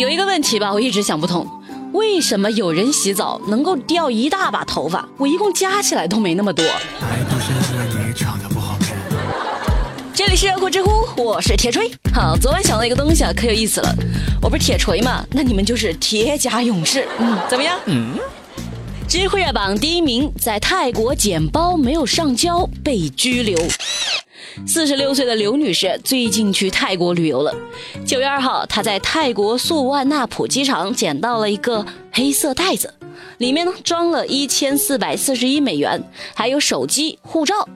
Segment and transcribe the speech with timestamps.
[0.00, 1.46] 有一个问题吧，我一直想不通，
[1.92, 5.06] 为什么有人洗澡能够掉一大把头发？
[5.18, 6.64] 我一共加起来都没那么多。
[10.14, 11.90] 这里是热酷知乎，我是铁锤。
[12.14, 13.94] 好，昨晚想到一个东西啊，可有意思了。
[14.40, 17.06] 我不是铁锤嘛，那你们就是铁甲勇士。
[17.18, 17.78] 嗯，怎么样？
[17.84, 18.18] 嗯。
[19.06, 23.58] 知乎热榜第一名，在泰国捡包没有上交被拘留。
[24.66, 27.54] 四十六岁的刘女士最近去泰国旅游了。
[28.04, 32.92] 九月二号，她在泰国素万那普机场捡到了一个黑色袋子，
[33.38, 36.02] 里面呢装了一千四百四十一美元，
[36.34, 37.68] 还有手机、护照。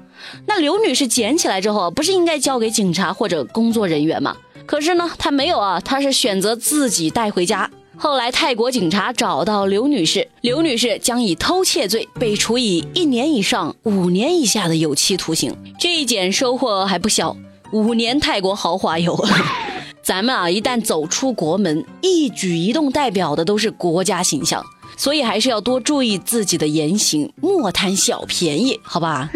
[0.47, 4.37] 那刘女士捡起来之后，不是应该交给警察或者工作人员吗？
[4.67, 7.71] 可是呢，她没有啊，她是选择自己带回家。
[7.97, 15.57] 后来，泰国警察找到刘女士，刘女士将以偷窃罪被处以一年以上五年以下的有期徒刑。
[15.79, 17.37] 这一减收获还不小，
[17.73, 19.17] 五年泰国豪华游。
[20.03, 24.63] 咱们啊，一旦走出国门，一举一动代表的都是国家形象，
[24.99, 29.31] 所以还是要多注意自己的言行，莫贪小便宜，好吧？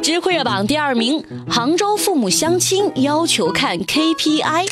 [0.00, 4.66] 知乎热榜第二名，杭州父母相亲要求看 KPI。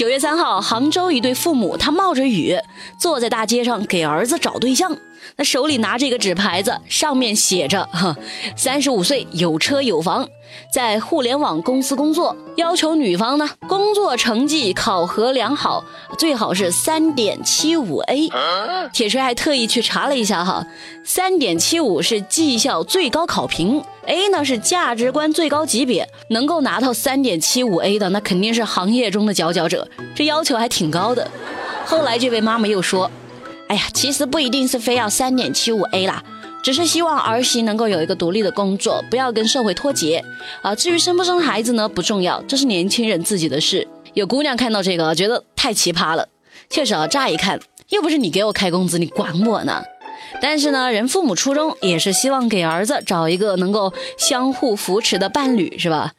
[0.00, 2.56] 九月三号，杭州一对父母，他冒着雨
[2.98, 4.96] 坐在大街上给儿子找对象。
[5.36, 8.16] 那手里拿着一个纸牌子，上面写着：“哈，
[8.56, 10.26] 三十五岁，有车有房，
[10.72, 15.84] 在互联网公司工作，要求女方呢工作成绩考核良好，
[16.18, 18.30] 最好是三点七五 A。”
[18.94, 20.66] 铁锤还特意去查了一下哈，
[21.04, 31.30] 三点七五是绩效最高考评，A 呢是价值观最高级别，能够拿到三点七五 A 的，那肯定是行业中的佼佼者，这要求还挺高的。
[31.86, 33.08] 后来这位妈妈又说。
[33.68, 36.20] 哎呀，其实不一定是非要三点七五 A 啦，
[36.60, 40.24] 只是希望儿媳能够有一个独立的工作，不要跟社会脱节
[40.60, 40.74] 啊。
[40.74, 43.86] 至于生不生孩子呢，不重要，这是年轻人自己的事。
[44.14, 46.26] 有姑娘看到这个，觉得太奇葩了。
[46.68, 49.84] 确实啊，乍一看又不是你给我开工资，你管我呢。
[50.40, 56.12] 但是呢，人父母初衷也是希望给儿子找一个能够相互扶持的伴侣，是吧？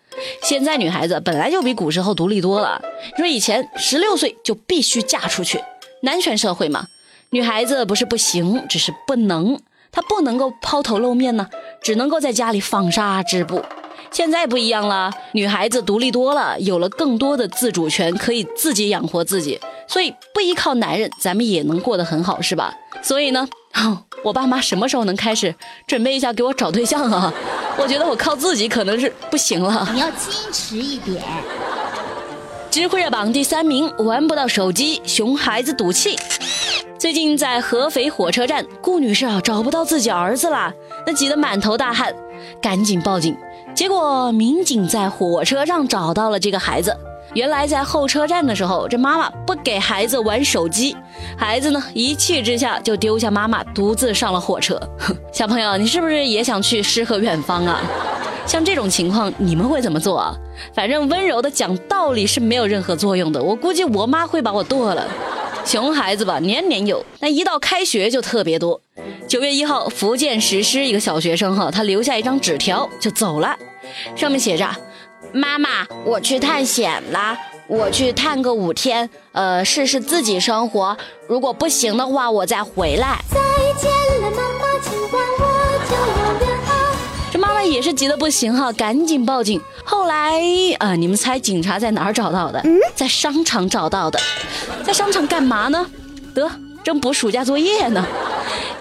[0.44, 2.82] 现在女孩子本来就比古时候独立多了。
[3.18, 5.60] 你说以前十六岁就必须嫁出去，
[6.02, 6.86] 男权社会嘛。
[7.32, 9.58] 女孩子不是不行，只是不能，
[9.92, 11.48] 她不能够抛头露面呢，
[11.82, 13.64] 只能够在家里纺纱织布。
[14.12, 19.58] 现在不一样了，女孩子独立多了，有了更多的自主权，可以自己养活自己，
[19.88, 22.76] 所以不依靠男人，咱们也能过得很好，是吧？
[23.02, 23.48] 所以呢，
[24.24, 25.54] 我爸妈什么时候能开始
[25.88, 27.34] 准备一下给我找对象啊？
[27.78, 29.88] 我觉得我靠自己可能是不行了。
[29.94, 31.24] 你要矜持一点。
[32.70, 36.18] 知乎热榜第三名，玩不到手机，熊孩子赌气。
[36.98, 40.72] 最近在合肥火车站，顾女士啊找不到自己儿子啦，
[41.06, 42.14] 那急得满头大汗，
[42.62, 43.36] 赶紧报警。
[43.74, 46.96] 结果民警在火车上找到了这个孩子。
[47.34, 50.96] 原来在候车站的时候，这妈妈不给孩子玩手机，
[51.38, 54.80] 孩子呢一气之下就丢下妈妈，独自上了火车。
[55.32, 57.82] 小朋友，你是不是也想去诗和远方啊？
[58.46, 60.36] 像这种情况，你们会怎么做啊？
[60.74, 65.08] 反正温柔的讲道理是没有任何作用的，我估计我妈会把我剁了。
[65.64, 68.82] 熊孩子吧，年年有，那一到开学就特别多。
[69.28, 73.56] 九月一号，福建石狮一个小学生哈，他留下一张纸条就走了，
[74.16, 74.68] 上面写着
[75.34, 77.38] ：“妈妈，我去探险啦，
[77.68, 83.40] 我去探个五天，呃，试试自己生活，如果不行的话，我再回来。”再
[83.80, 83.90] 见
[84.22, 85.20] 了，妈妈，我
[85.90, 86.76] 就要远航。
[87.32, 89.62] 这妈妈也是急得不行哈，赶紧报警。
[89.86, 90.42] 后来
[90.80, 92.62] 啊，你们猜警察在哪儿找到的？
[92.96, 94.20] 在商场找到的。
[94.84, 95.86] 在商场干嘛呢？
[96.34, 96.50] 得
[96.84, 98.06] 正补暑假作业呢。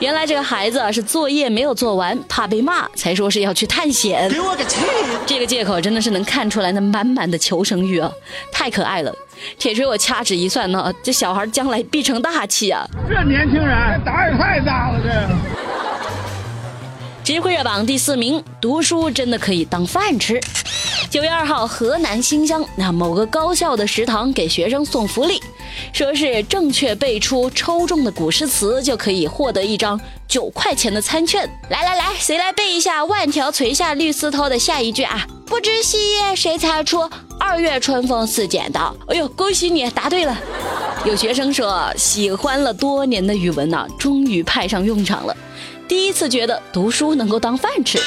[0.01, 4.27] 原来这个孩子啊是作业没有做完，怕被骂，才说是要去探险。
[4.31, 4.79] 给我个去！
[5.27, 8.11] 这个借口真的是能看出来那满满的求生欲啊，
[8.51, 9.15] 太可爱了。
[9.59, 12.89] 铁锤，我掐指一算呢，这小孩将来必成大器啊。
[13.11, 15.11] 这年轻人胆也太大了，这。
[17.23, 20.41] 知乎热榜第四名，读书真的可以当饭吃。
[21.11, 25.43] 九月二号，河南新乡那某个高校的食堂给学生送福利，
[25.93, 31.51] 说是正确背出抽中的古诗词就可以获得一张九块钱的餐券。
[31.69, 35.27] 来来来，谁来背一下“万条垂下绿丝绦”的下一句啊？
[35.47, 37.11] 不知细叶谁裁出？
[37.41, 38.95] 二月春风似剪刀。
[39.09, 40.39] 哎呦，恭喜你答对了！
[41.05, 45.37] 有学生说，喜欢了多年的语文呐，终于派上用场了。
[45.89, 47.99] 第一次觉得读书能够当饭吃。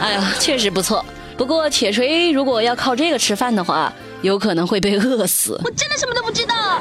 [0.00, 1.04] 哎呀，确实不错。
[1.40, 3.90] 不过铁锤如果要靠这个吃饭的话，
[4.20, 5.58] 有可能会被饿死。
[5.64, 6.78] 我真的什么都不知道。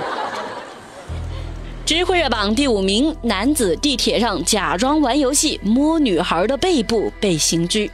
[1.85, 7.89] 知乎热榜第五名，男子地铁上假装玩游戏摸女孩的背部被刑拘。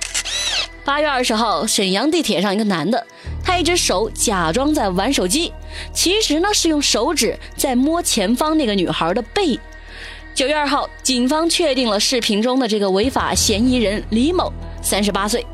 [0.84, 3.06] 八月二十号，沈阳地铁上一个男的，
[3.44, 5.54] 他一只手假装在玩手机，
[5.94, 9.60] 其实呢是用手指在摸前方那个女孩的背。
[10.34, 14.52] 九月二号，警方确定了视频中的这个违法嫌疑人李某，
[14.86, 15.46] 三十八岁。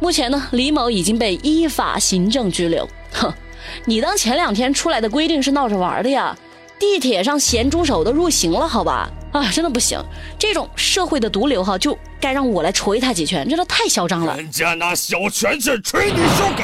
[0.00, 2.88] 目前呢，李某已经被依法行政拘留。
[3.12, 3.30] 哼，
[3.84, 6.34] 你当前两天出来的规定是闹着玩的呀？
[6.78, 9.10] 地铁上咸猪手都入刑了，好吧？
[9.32, 9.98] 啊，真的不行，
[10.38, 14.36] 这种社会的毒瘤哈，就该让我来捶他几拳，真的太嚣张了。
[14.36, 16.62] 人家拿小拳拳捶你小狗。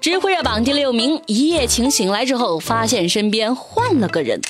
[0.00, 4.40] 知乎热榜第六名，一夜情醒来之后，发现身边换了个人。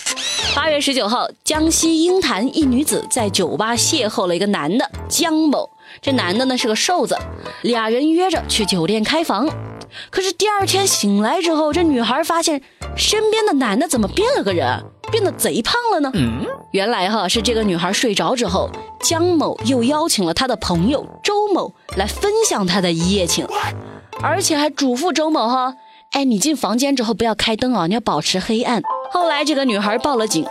[0.54, 5.68] 八月十九号，江西鹰潭一女子在酒吧邂逅了一个男的江某，
[6.00, 7.16] 这男的呢是个瘦子，
[7.62, 9.48] 俩人约着去酒店开房。
[10.10, 12.60] 可是第二天醒来之后，这女孩发现
[12.96, 14.82] 身边的男的怎么变了个人，
[15.12, 16.12] 变得贼胖了呢？
[16.72, 18.68] 原来哈是这个女孩睡着之后，
[19.00, 23.46] 江某又邀请了他的朋友周某来分享他的一夜情，
[24.20, 25.76] 而且还嘱咐周某哈，
[26.10, 28.82] 哎，你进房间之后不要开灯啊，你要保持黑暗。
[29.12, 30.44] 后来这个女孩报了警，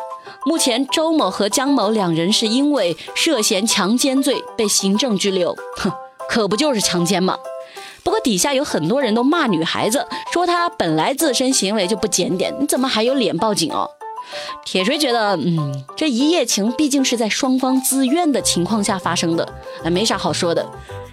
[0.45, 5.55] 目前周某和江某两人是因为涉嫌强奸罪被行政拘留。
[5.77, 5.91] 哼，
[6.29, 7.37] 可不就是强奸吗？
[8.03, 13.89] 不过底下有很多人都骂女孩子，说她本来自身行为就不检点，你怎么还有脸报警哦？
[14.65, 19.45] 铁锤觉得，嗯，这一夜情毕竟是在双方自愿的情况下发生的，
[19.83, 20.65] 啊，没啥好说的。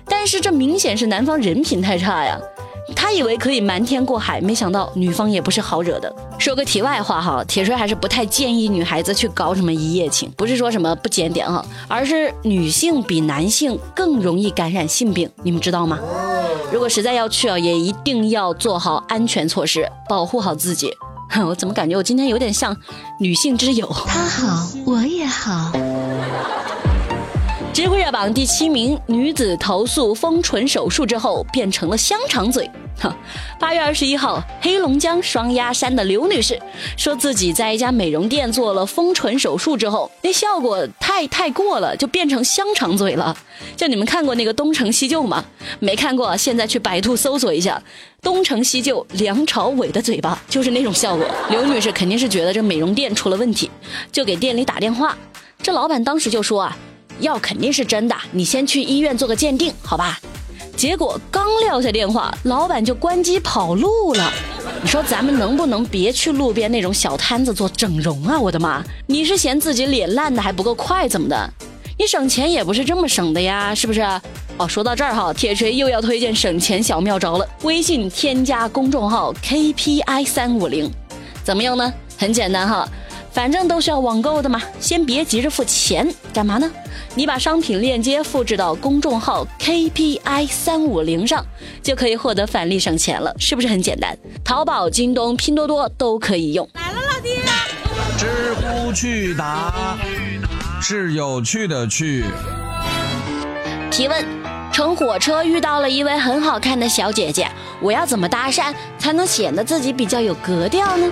[0.07, 2.37] 但是这明显是男方人品太差呀。
[2.95, 6.15] 他以为可以瞒天过海，没想到女方也不是好惹的。
[6.39, 15.99] 说个题外话哈，铁锤还是不太建议女孩子去搞什么一夜情，不是说什么不检点哈，而是女性比男性更容易感染性病，你们知道吗？
[16.73, 20.93] 如果实在要去啊，也一定要做好安全措施，保护好自己。
[21.47, 22.77] 我怎么感觉我今天有点像
[23.21, 23.87] 女性之友？
[24.07, 25.71] 他好，我也好。
[27.73, 32.69] 知乎热榜第七名，女子投诉丰唇手术之后变成了香肠嘴。
[32.99, 33.17] 哈，
[33.61, 36.61] 八月二十一号，黑龙江双鸭山的刘女士
[36.97, 43.35] 说自己在一家美容店做了丰唇手术之后，那效果太太过了，就变成香肠嘴了。
[43.77, 45.45] 就你们看过那个东成西就吗？
[45.79, 47.81] 没看过，现在去百度搜索一下
[48.21, 51.25] 东成西就梁朝伟的嘴巴，就是那种效果。
[51.49, 53.71] 刘女士肯定是觉得这美容店出了问题，
[54.11, 55.17] 就给店里打电话。
[55.63, 56.77] 这老板当时就说啊。
[57.21, 60.19] 药肯定是真的，你先去医院做个鉴定，好吧？
[60.77, 64.33] 结果刚撂下电话，老板就关机跑路了。
[64.83, 68.41] 你说咱们能不能别去路边那种小摊子做整容啊？
[68.41, 68.83] 我的妈！
[69.07, 71.53] 你是嫌自己脸烂的还不够快怎么的？
[71.99, 74.01] 你省钱也不是这么省的呀，是不是？
[74.57, 77.47] 哦，说到这儿哈，铁锤又要推荐省钱小妙招了。
[77.63, 80.91] 微信添加公众号 KPI 三五零，
[81.45, 81.93] 怎么用呢？
[82.17, 82.89] 很简单哈。
[83.33, 86.71] 反正都是要网购的嘛，先别急着付钱，干嘛呢？
[87.15, 91.45] 你把商品链接复制到公众号 KPI 三五零上，
[91.83, 94.17] 就可以获得返利省钱了，是不是很简单？
[94.45, 96.69] 淘宝、京东、拼多多都可以用。
[96.75, 97.41] 来了，老弟。
[98.19, 99.99] 知乎去答
[100.81, 102.25] 是有趣的趣。
[103.91, 104.40] 提问。
[104.81, 107.47] 乘火车遇到了一位很好看的小姐姐，
[107.83, 111.07] 我要怎么搭讪才能显得自己比较有格调呢？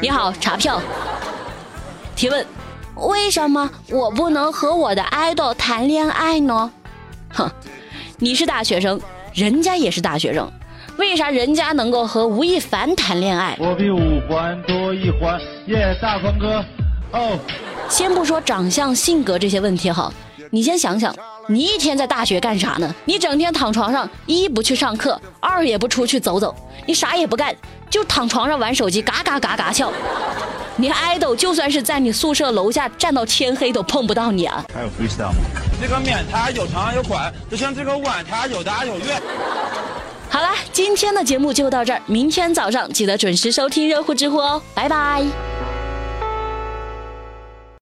[0.00, 0.80] 你好，查票。
[2.14, 2.46] 提问：
[2.94, 6.70] 为什么我不能和我的爱豆谈恋爱呢？
[7.34, 7.50] 哼，
[8.18, 9.00] 你是大学生，
[9.34, 10.48] 人家也是大学生，
[10.98, 13.56] 为啥人家能够和吴亦凡谈恋爱？
[13.58, 16.64] 我比五环多一环，耶，大鹏哥。
[17.10, 17.36] 哦，
[17.88, 20.12] 先不说长相、性格这些问题哈。
[20.50, 21.14] 你先想想，
[21.48, 22.94] 你一天在大学干啥呢？
[23.04, 26.54] 你整天躺床上，一不去上课，二也不出去走走，
[26.86, 27.54] 你啥也不干，
[27.90, 29.92] 就躺床上玩手机，嘎嘎嘎嘎笑。
[30.76, 34.62] 你爱豆就算是在你宿舍楼下站到天黑都碰不到你啊！
[34.74, 35.36] 还有 freestyle 吗？
[35.80, 39.20] 这个面它有长有宽，就像这个碗它有大有圆。
[40.28, 45.24] 好了，今天的节目就到这儿，明天早上记得准时收听热乎知乎哦，拜拜。